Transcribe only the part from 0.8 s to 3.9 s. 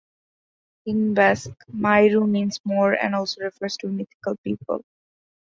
In Basque, "mairu" means moor and also refers to